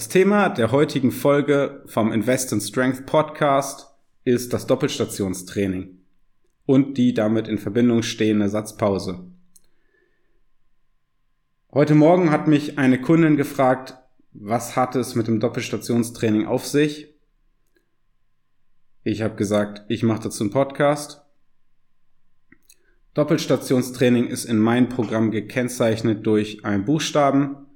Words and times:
Das 0.00 0.08
Thema 0.08 0.48
der 0.48 0.72
heutigen 0.72 1.12
Folge 1.12 1.82
vom 1.84 2.10
Invest 2.10 2.54
in 2.54 2.62
Strength 2.62 3.04
Podcast 3.04 3.86
ist 4.24 4.54
das 4.54 4.66
Doppelstationstraining 4.66 5.98
und 6.64 6.96
die 6.96 7.12
damit 7.12 7.48
in 7.48 7.58
Verbindung 7.58 8.02
stehende 8.02 8.48
Satzpause. 8.48 9.30
Heute 11.70 11.94
Morgen 11.94 12.30
hat 12.30 12.48
mich 12.48 12.78
eine 12.78 12.98
Kundin 12.98 13.36
gefragt, 13.36 13.94
was 14.32 14.74
hat 14.74 14.96
es 14.96 15.16
mit 15.16 15.26
dem 15.26 15.38
Doppelstationstraining 15.38 16.46
auf 16.46 16.66
sich? 16.66 17.14
Ich 19.04 19.20
habe 19.20 19.36
gesagt, 19.36 19.84
ich 19.88 20.02
mache 20.02 20.22
dazu 20.22 20.44
einen 20.44 20.50
Podcast. 20.50 21.20
Doppelstationstraining 23.12 24.28
ist 24.28 24.46
in 24.46 24.60
meinem 24.60 24.88
Programm 24.88 25.30
gekennzeichnet 25.30 26.24
durch 26.24 26.64
einen 26.64 26.86
Buchstaben, 26.86 27.66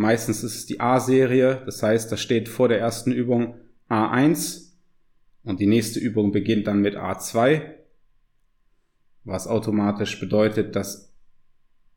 Meistens 0.00 0.42
ist 0.42 0.54
es 0.54 0.64
die 0.64 0.80
A-Serie, 0.80 1.60
das 1.66 1.82
heißt, 1.82 2.10
da 2.10 2.16
steht 2.16 2.48
vor 2.48 2.68
der 2.68 2.80
ersten 2.80 3.12
Übung 3.12 3.56
A1 3.90 4.70
und 5.44 5.60
die 5.60 5.66
nächste 5.66 6.00
Übung 6.00 6.32
beginnt 6.32 6.66
dann 6.68 6.80
mit 6.80 6.96
A2, 6.96 7.74
was 9.24 9.46
automatisch 9.46 10.18
bedeutet, 10.18 10.74
dass 10.74 11.12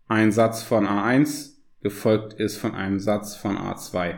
ein 0.10 0.34
Satz 0.34 0.64
von 0.64 0.86
A1 0.86 1.52
gefolgt 1.80 2.34
ist 2.34 2.58
von 2.58 2.76
einem 2.76 3.00
Satz 3.00 3.38
von 3.38 3.56
A2. 3.56 4.16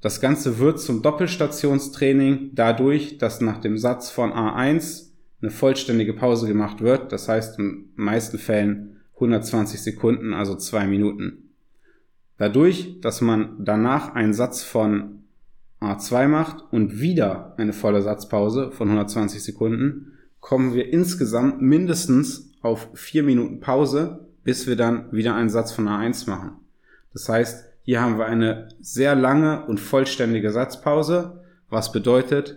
Das 0.00 0.20
Ganze 0.20 0.58
wird 0.58 0.80
zum 0.80 1.02
Doppelstationstraining 1.02 2.50
dadurch, 2.52 3.18
dass 3.18 3.40
nach 3.40 3.60
dem 3.60 3.78
Satz 3.78 4.10
von 4.10 4.32
A1 4.32 5.10
eine 5.40 5.52
vollständige 5.52 6.14
Pause 6.14 6.48
gemacht 6.48 6.80
wird. 6.80 7.12
Das 7.12 7.28
heißt 7.28 7.60
in 7.60 7.92
meisten 7.94 8.38
Fällen 8.38 9.02
120 9.14 9.80
Sekunden, 9.80 10.34
also 10.34 10.56
zwei 10.56 10.88
Minuten. 10.88 11.44
Dadurch, 12.38 13.00
dass 13.00 13.20
man 13.20 13.56
danach 13.58 14.14
einen 14.14 14.32
Satz 14.32 14.62
von 14.62 15.24
A2 15.80 16.28
macht 16.28 16.64
und 16.72 17.00
wieder 17.00 17.54
eine 17.56 17.72
volle 17.72 18.00
Satzpause 18.02 18.70
von 18.72 18.88
120 18.88 19.42
Sekunden, 19.42 20.12
kommen 20.40 20.72
wir 20.74 20.92
insgesamt 20.92 21.60
mindestens 21.60 22.52
auf 22.62 22.88
vier 22.94 23.22
Minuten 23.22 23.60
Pause, 23.60 24.26
bis 24.44 24.66
wir 24.66 24.76
dann 24.76 25.12
wieder 25.12 25.34
einen 25.34 25.50
Satz 25.50 25.72
von 25.72 25.88
A1 25.88 26.28
machen. 26.30 26.52
Das 27.12 27.28
heißt, 27.28 27.66
hier 27.82 28.00
haben 28.00 28.18
wir 28.18 28.26
eine 28.26 28.68
sehr 28.80 29.14
lange 29.14 29.66
und 29.66 29.80
vollständige 29.80 30.52
Satzpause, 30.52 31.40
was 31.68 31.90
bedeutet, 31.92 32.56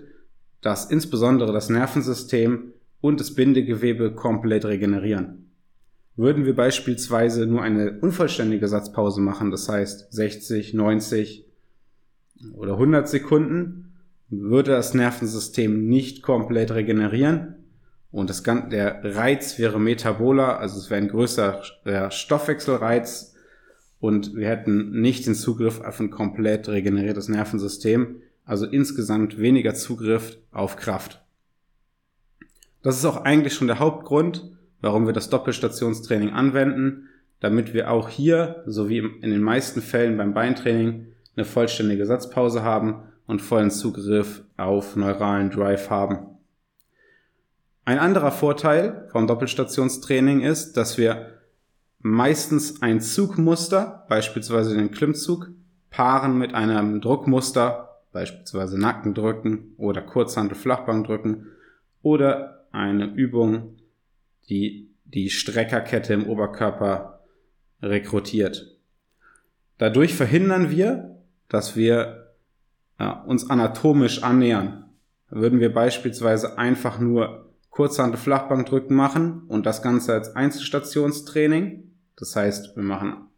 dass 0.61 0.91
insbesondere 0.91 1.51
das 1.51 1.69
Nervensystem 1.69 2.73
und 3.01 3.19
das 3.19 3.33
Bindegewebe 3.33 4.13
komplett 4.13 4.65
regenerieren. 4.65 5.50
Würden 6.15 6.45
wir 6.45 6.55
beispielsweise 6.55 7.45
nur 7.45 7.61
eine 7.61 7.99
unvollständige 7.99 8.67
Satzpause 8.67 9.21
machen, 9.21 9.49
das 9.49 9.69
heißt 9.69 10.11
60, 10.11 10.73
90 10.73 11.45
oder 12.53 12.73
100 12.73 13.07
Sekunden, 13.07 13.93
würde 14.29 14.71
das 14.71 14.93
Nervensystem 14.93 15.87
nicht 15.87 16.21
komplett 16.21 16.71
regenerieren 16.71 17.55
und 18.11 18.29
das 18.29 18.43
Ganze, 18.43 18.69
der 18.69 19.15
Reiz 19.15 19.57
wäre 19.57 19.79
metaboler, 19.79 20.59
also 20.59 20.77
es 20.77 20.89
wäre 20.89 21.01
ein 21.01 21.07
größerer 21.07 22.11
Stoffwechselreiz 22.11 23.35
und 23.99 24.35
wir 24.35 24.49
hätten 24.49 24.99
nicht 24.99 25.25
den 25.25 25.35
Zugriff 25.35 25.79
auf 25.81 25.99
ein 25.99 26.09
komplett 26.09 26.67
regeneriertes 26.67 27.29
Nervensystem, 27.29 28.21
also 28.43 28.65
insgesamt 28.65 29.37
weniger 29.37 29.75
Zugriff 29.75 30.37
auf 30.51 30.75
Kraft. 30.75 31.21
Das 32.83 32.97
ist 32.97 33.05
auch 33.05 33.23
eigentlich 33.23 33.53
schon 33.53 33.67
der 33.67 33.79
Hauptgrund, 33.79 34.57
warum 34.81 35.05
wir 35.05 35.13
das 35.13 35.29
Doppelstationstraining 35.29 36.31
anwenden, 36.31 37.07
damit 37.39 37.73
wir 37.73 37.89
auch 37.89 38.09
hier, 38.09 38.63
so 38.65 38.89
wie 38.89 38.99
in 38.99 39.31
den 39.31 39.41
meisten 39.41 39.81
Fällen 39.81 40.17
beim 40.17 40.33
Beintraining, 40.33 41.07
eine 41.35 41.45
vollständige 41.45 42.05
Satzpause 42.05 42.63
haben 42.63 43.03
und 43.25 43.41
vollen 43.41 43.71
Zugriff 43.71 44.43
auf 44.57 44.95
neuralen 44.95 45.49
Drive 45.49 45.89
haben. 45.89 46.27
Ein 47.85 47.99
anderer 47.99 48.31
Vorteil 48.31 49.07
vom 49.11 49.25
Doppelstationstraining 49.25 50.41
ist, 50.41 50.77
dass 50.77 50.97
wir 50.97 51.31
meistens 51.99 52.81
ein 52.81 53.01
Zugmuster, 53.01 54.05
beispielsweise 54.07 54.75
den 54.75 54.91
Klimmzug, 54.91 55.49
paaren 55.89 56.37
mit 56.37 56.53
einem 56.53 57.01
Druckmuster, 57.01 58.01
beispielsweise 58.11 58.79
Nackendrücken 58.79 59.73
oder 59.77 60.01
Kurzhantel 60.01 60.55
Flachbankdrücken 60.55 61.47
oder 62.01 62.65
eine 62.71 63.13
Übung 63.13 63.77
die 64.49 64.91
die 65.13 65.29
Streckerkette 65.29 66.13
im 66.13 66.27
Oberkörper 66.27 67.19
rekrutiert. 67.81 68.77
Dadurch 69.77 70.13
verhindern 70.13 70.71
wir, 70.71 71.17
dass 71.49 71.75
wir 71.75 72.33
ja, 72.99 73.21
uns 73.23 73.49
anatomisch 73.49 74.23
annähern. 74.23 74.85
Würden 75.29 75.59
wir 75.59 75.73
beispielsweise 75.73 76.57
einfach 76.57 76.99
nur 76.99 77.49
Kurzhand 77.69 78.17
Flachbankdrücken 78.17 78.95
machen 78.95 79.43
und 79.47 79.65
das 79.65 79.81
Ganze 79.81 80.13
als 80.13 80.35
Einzelstationstraining. 80.35 81.91
Das 82.17 82.35
heißt, 82.35 82.75
wir 82.75 82.83
machen 82.83 83.29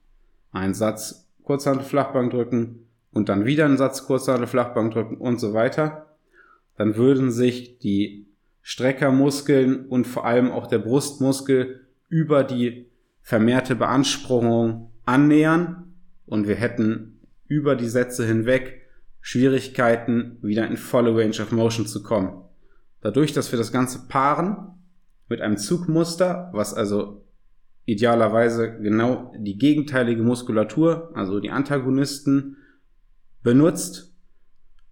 einen 0.51 0.73
Satz 0.73 1.29
Kurzhand 1.43 1.83
Flachbankdrücken 1.83 2.87
und 3.11 3.29
dann 3.29 3.45
wieder 3.45 3.65
einen 3.65 3.77
Satz 3.77 4.05
Kurzhand 4.05 4.47
Flachbankdrücken 4.49 5.17
und 5.17 5.39
so 5.39 5.53
weiter. 5.53 6.07
Dann 6.77 6.95
würden 6.95 7.31
sich 7.31 7.77
die 7.77 8.25
Streckermuskeln 8.63 9.85
und 9.85 10.07
vor 10.07 10.25
allem 10.25 10.49
auch 10.49 10.67
der 10.67 10.79
Brustmuskel 10.79 11.81
über 12.07 12.43
die 12.43 12.87
vermehrte 13.21 13.75
Beanspruchung 13.75 14.91
annähern 15.05 15.93
und 16.25 16.47
wir 16.47 16.55
hätten 16.55 17.19
über 17.47 17.75
die 17.75 17.89
Sätze 17.89 18.25
hinweg 18.25 18.81
Schwierigkeiten, 19.19 20.37
wieder 20.41 20.67
in 20.67 20.77
volle 20.77 21.15
Range 21.15 21.41
of 21.41 21.51
Motion 21.51 21.85
zu 21.85 22.03
kommen. 22.03 22.41
Dadurch, 23.01 23.33
dass 23.33 23.51
wir 23.51 23.57
das 23.57 23.71
Ganze 23.71 24.07
paaren 24.07 24.69
mit 25.27 25.41
einem 25.41 25.57
Zugmuster, 25.57 26.49
was 26.53 26.73
also 26.73 27.25
idealerweise 27.85 28.79
genau 28.79 29.33
die 29.37 29.57
gegenteilige 29.57 30.23
Muskulatur, 30.23 31.11
also 31.15 31.39
die 31.39 31.51
Antagonisten, 31.51 32.57
benutzt, 33.43 34.13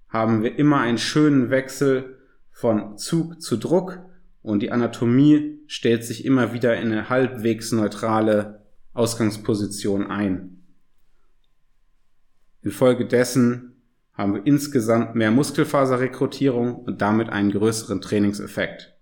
haben 0.09 0.43
wir 0.43 0.57
immer 0.59 0.81
einen 0.81 0.97
schönen 0.97 1.49
Wechsel 1.49 2.20
von 2.61 2.99
Zug 2.99 3.41
zu 3.41 3.57
Druck 3.57 3.99
und 4.43 4.59
die 4.61 4.71
Anatomie 4.71 5.59
stellt 5.65 6.05
sich 6.05 6.25
immer 6.25 6.53
wieder 6.53 6.77
in 6.77 6.91
eine 6.91 7.09
halbwegs 7.09 7.71
neutrale 7.71 8.67
Ausgangsposition 8.93 10.05
ein. 10.05 10.63
Infolgedessen 12.61 13.81
haben 14.13 14.35
wir 14.35 14.45
insgesamt 14.45 15.15
mehr 15.15 15.31
Muskelfaserrekrutierung 15.31 16.75
und 16.75 17.01
damit 17.01 17.29
einen 17.29 17.51
größeren 17.51 17.99
Trainingseffekt. 17.99 18.95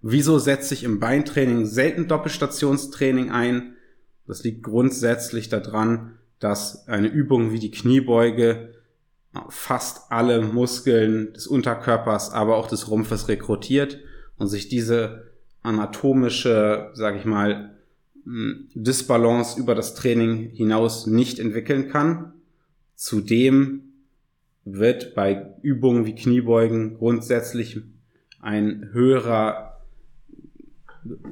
Wieso 0.00 0.40
setze 0.40 0.74
ich 0.74 0.82
im 0.82 0.98
Beintraining 0.98 1.66
selten 1.66 2.08
Doppelstationstraining 2.08 3.30
ein? 3.30 3.76
Das 4.26 4.42
liegt 4.42 4.64
grundsätzlich 4.64 5.50
daran, 5.50 6.18
dass 6.40 6.88
eine 6.88 7.06
Übung 7.06 7.52
wie 7.52 7.60
die 7.60 7.70
Kniebeuge 7.70 8.74
fast 9.48 10.12
alle 10.12 10.42
Muskeln 10.42 11.32
des 11.32 11.46
Unterkörpers, 11.46 12.30
aber 12.30 12.56
auch 12.56 12.68
des 12.68 12.90
Rumpfes 12.90 13.28
rekrutiert 13.28 13.98
und 14.38 14.48
sich 14.48 14.68
diese 14.68 15.30
anatomische, 15.62 16.90
sage 16.94 17.18
ich 17.18 17.24
mal, 17.24 17.76
Disbalance 18.24 19.58
über 19.58 19.74
das 19.74 19.94
Training 19.94 20.50
hinaus 20.50 21.06
nicht 21.06 21.38
entwickeln 21.38 21.88
kann. 21.88 22.34
Zudem 22.94 23.92
wird 24.64 25.14
bei 25.14 25.54
Übungen 25.62 26.06
wie 26.06 26.14
Kniebeugen 26.14 26.98
grundsätzlich 26.98 27.80
ein 28.40 28.90
höherer, 28.92 29.80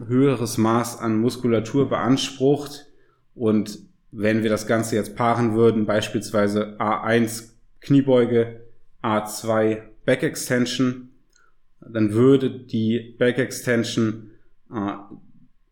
höheres 0.07 0.59
Maß 0.59 0.99
an 0.99 1.19
Muskulatur 1.19 1.89
beansprucht 1.89 2.87
und 3.35 3.79
wenn 4.11 4.43
wir 4.43 4.51
das 4.51 4.67
Ganze 4.67 4.97
jetzt 4.97 5.15
paaren 5.15 5.55
würden, 5.55 5.87
beispielsweise 5.87 6.77
A1 6.81 7.51
Kniebeuge, 7.81 8.61
A2 9.03 9.83
Back 10.05 10.23
Extension, 10.23 11.11
dann 11.81 12.13
würde 12.13 12.51
die 12.51 13.15
Back 13.19 13.39
Extension 13.39 14.31
äh, 14.73 14.93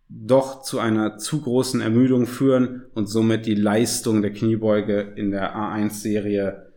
doch 0.09 0.63
zu 0.63 0.79
einer 0.79 1.19
zu 1.19 1.43
großen 1.43 1.81
Ermüdung 1.81 2.27
führen 2.27 2.87
und 2.95 3.07
somit 3.07 3.45
die 3.47 3.55
Leistung 3.55 4.23
der 4.23 4.33
Kniebeuge 4.33 5.13
in 5.17 5.31
der 5.31 5.55
A1-Serie 5.55 6.73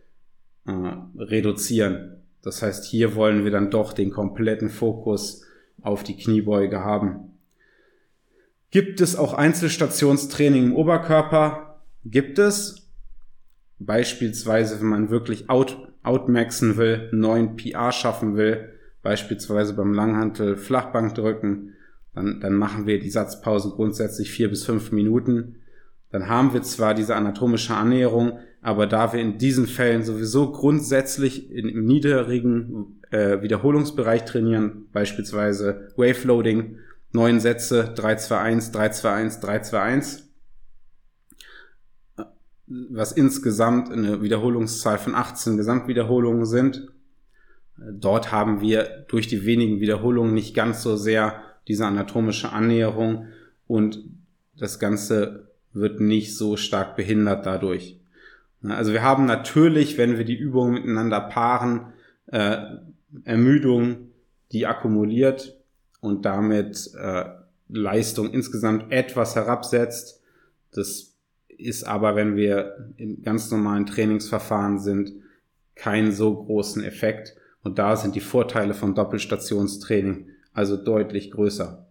äh, 0.66 0.72
reduzieren. 1.18 2.18
Das 2.42 2.62
heißt, 2.62 2.86
hier 2.86 3.16
wollen 3.16 3.44
wir 3.44 3.52
dann 3.52 3.72
doch 3.72 3.94
den 3.94 4.12
kompletten 4.12 4.70
Fokus 4.70 5.44
auf 5.82 6.04
die 6.04 6.18
Kniebeuge 6.18 6.82
haben. 6.82 7.32
Gibt 8.72 9.02
es 9.02 9.16
auch 9.16 9.34
Einzelstationstraining 9.34 10.66
im 10.66 10.76
Oberkörper? 10.76 11.82
Gibt 12.06 12.40
es. 12.40 12.90
Beispielsweise, 13.86 14.80
wenn 14.80 14.88
man 14.88 15.10
wirklich 15.10 15.50
out, 15.50 15.78
outmaxen 16.04 16.78
will, 16.78 17.10
neuen 17.12 17.56
PR 17.56 17.92
schaffen 17.92 18.36
will, 18.36 18.70
beispielsweise 19.04 19.74
beim 19.74 19.94
Langhantel 19.94 20.58
Flachbankdrücken, 20.58 21.74
dann, 22.14 22.40
dann 22.42 22.54
machen 22.54 22.88
wir 22.88 23.00
die 23.00 23.10
Satzpausen 23.10 23.72
grundsätzlich 23.72 24.32
vier 24.32 24.50
bis 24.50 24.66
fünf 24.66 24.92
Minuten. 24.92 25.56
Dann 26.12 26.28
haben 26.28 26.54
wir 26.54 26.62
zwar 26.62 26.94
diese 26.94 27.16
anatomische 27.16 27.74
Annäherung, 27.74 28.40
Aber 28.62 28.86
da 28.86 29.12
wir 29.12 29.20
in 29.20 29.40
diesen 29.40 29.66
Fällen 29.66 30.04
sowieso 30.04 30.52
grundsätzlich 30.52 31.52
in, 31.52 31.68
im 31.68 31.86
niedrigen 31.86 33.02
äh, 33.10 33.42
Wiederholungsbereich 33.42 34.26
trainieren, 34.26 34.86
beispielsweise 34.94 35.90
Wave 35.98 36.28
Loading, 36.28 36.78
neun 37.12 37.40
Sätze, 37.40 37.94
3-2-1, 37.96 38.72
3-2-1, 38.72 39.42
3-2-1, 39.44 40.24
was 42.90 43.12
insgesamt 43.12 43.92
eine 43.92 44.22
Wiederholungszahl 44.22 44.98
von 44.98 45.16
18 45.16 45.58
Gesamtwiederholungen 45.58 46.46
sind. 46.46 46.88
Dort 47.78 48.32
haben 48.32 48.62
wir 48.62 49.06
durch 49.08 49.28
die 49.28 49.46
wenigen 49.46 49.80
Wiederholungen 49.82 50.34
nicht 50.34 50.56
ganz 50.56 50.84
so 50.84 50.96
sehr 50.96 51.42
diese 51.68 51.86
anatomische 51.86 52.52
Annäherung 52.52 53.28
und 53.68 54.04
das 54.58 54.80
Ganze 54.80 55.50
wird 55.74 56.00
nicht 56.00 56.38
so 56.38 56.58
stark 56.58 56.96
behindert 56.96 57.46
dadurch. 57.46 58.00
Also 58.64 58.94
wir 58.94 59.02
haben 59.02 59.26
natürlich, 59.26 59.98
wenn 59.98 60.18
wir 60.18 60.26
die 60.26 60.38
Übungen 60.38 60.74
miteinander 60.74 61.20
paaren, 61.20 61.94
äh, 62.28 62.58
Ermüdung, 63.24 64.12
die 64.52 64.68
akkumuliert 64.68 65.58
und 66.00 66.26
damit 66.26 66.92
äh, 66.96 67.26
Leistung 67.70 68.32
insgesamt 68.32 68.92
etwas 68.92 69.36
herabsetzt. 69.36 70.22
Das 70.74 71.11
ist 71.62 71.84
aber, 71.84 72.16
wenn 72.16 72.36
wir 72.36 72.92
im 72.98 73.22
ganz 73.22 73.52
normalen 73.52 73.86
Trainingsverfahren 73.86 74.80
sind, 74.80 75.14
keinen 75.76 76.12
so 76.12 76.44
großen 76.44 76.84
Effekt. 76.84 77.36
Und 77.64 77.80
da 77.80 77.96
sind 77.96 78.16
die 78.16 78.22
Vorteile 78.22 78.74
von 78.74 78.96
Doppelstationstraining 78.96 80.28
also 80.54 80.78
deutlich 80.78 81.32
größer. 81.32 81.86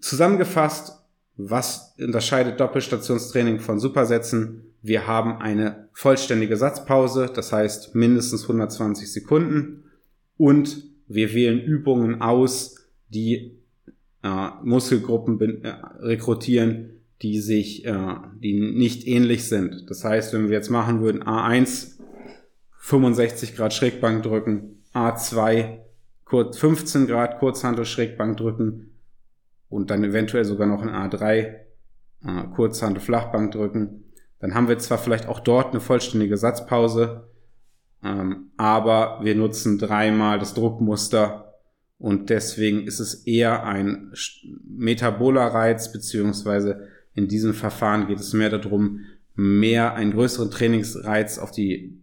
Zusammengefasst, 0.00 1.00
was 1.36 1.94
unterscheidet 1.98 2.60
Doppelstationstraining 2.60 3.58
von 3.58 3.80
Supersätzen? 3.80 4.74
Wir 4.82 5.06
haben 5.06 5.38
eine 5.38 5.88
vollständige 5.92 6.56
Satzpause, 6.56 7.30
das 7.34 7.52
heißt 7.52 7.94
mindestens 7.94 8.42
120 8.42 9.12
Sekunden 9.12 9.84
und 10.36 10.84
wir 11.08 11.34
wählen 11.34 11.60
Übungen 11.60 12.20
aus, 12.22 12.76
die 13.08 13.56
äh, 14.22 14.48
Muskelgruppen 14.62 15.40
äh, 15.64 15.70
rekrutieren, 16.00 16.93
die 17.22 17.40
sich, 17.40 17.84
äh, 17.86 18.16
die 18.38 18.54
nicht 18.54 19.06
ähnlich 19.06 19.48
sind. 19.48 19.88
Das 19.88 20.04
heißt, 20.04 20.32
wenn 20.32 20.48
wir 20.48 20.56
jetzt 20.56 20.70
machen 20.70 21.00
würden 21.00 21.22
A1 21.22 21.98
65 22.78 23.56
Grad 23.56 23.72
Schrägbank 23.72 24.22
drücken, 24.22 24.82
A2 24.92 25.78
kurz 26.24 26.58
15 26.58 27.06
Grad 27.06 27.38
Kurzhandel 27.38 27.84
Schrägbank 27.84 28.36
drücken 28.36 28.98
und 29.68 29.90
dann 29.90 30.04
eventuell 30.04 30.44
sogar 30.44 30.66
noch 30.66 30.82
ein 30.82 30.90
A3 30.90 31.28
äh, 31.30 31.56
Kurzhandel 32.54 33.02
Flachbank 33.02 33.52
drücken, 33.52 34.04
dann 34.40 34.54
haben 34.54 34.68
wir 34.68 34.78
zwar 34.78 34.98
vielleicht 34.98 35.26
auch 35.28 35.40
dort 35.40 35.70
eine 35.70 35.80
vollständige 35.80 36.36
Satzpause, 36.36 37.28
ähm, 38.02 38.50
aber 38.56 39.20
wir 39.22 39.34
nutzen 39.34 39.78
dreimal 39.78 40.38
das 40.38 40.54
Druckmuster 40.54 41.54
und 41.98 42.28
deswegen 42.28 42.86
ist 42.86 43.00
es 43.00 43.26
eher 43.26 43.64
ein 43.64 44.12
metaboler 44.66 45.46
Reiz, 45.46 45.90
beziehungsweise 45.90 46.88
in 47.14 47.28
diesem 47.28 47.54
Verfahren 47.54 48.06
geht 48.06 48.20
es 48.20 48.32
mehr 48.32 48.50
darum, 48.50 49.00
mehr 49.34 49.94
einen 49.94 50.12
größeren 50.12 50.50
Trainingsreiz 50.50 51.38
auf 51.38 51.50
die 51.50 52.00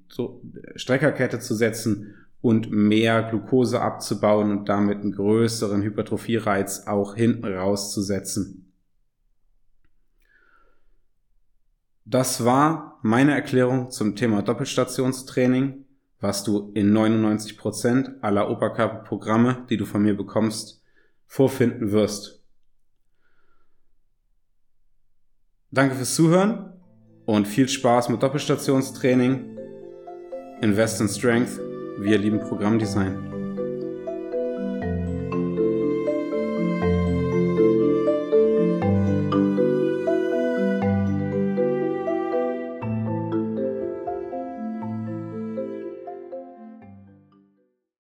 Streckerkette 0.76 1.40
zu 1.40 1.56
setzen 1.56 2.16
und 2.42 2.72
mehr 2.72 3.24
Glucose 3.24 3.82
abzubauen 3.82 4.52
und 4.52 4.70
damit 4.70 5.00
einen 5.00 5.14
größeren 5.14 5.82
Hypertrophiereiz 5.82 6.88
auch 6.88 7.16
hinten 7.16 7.46
rauszusetzen. 7.46 8.72
Das 12.04 12.44
war 12.44 13.00
meine 13.04 13.34
Erklärung 13.34 13.92
zum 13.92 14.16
Thema 14.16 14.42
Doppelstationstraining 14.42 15.86
was 16.22 16.44
du 16.44 16.72
in 16.76 16.96
99% 16.96 18.22
aller 18.22 18.50
Oberkörperprogramme, 18.50 19.66
die 19.70 19.78
du 19.78 19.86
von 19.86 20.04
mir 20.04 20.16
bekommst, 20.16 20.84
vorfinden 21.26 21.92
wirst. 21.92 22.41
Danke 25.74 25.96
fürs 25.96 26.16
Zuhören 26.16 26.74
und 27.26 27.48
viel 27.48 27.70
Spaß 27.70 28.10
mit 28.10 28.22
Doppelstationstraining. 28.22 29.58
Invest 30.62 31.00
in 31.00 31.08
Strength. 31.08 31.62
Wir 31.98 32.18
lieben 32.18 32.42
Programmdesign. 32.42 33.31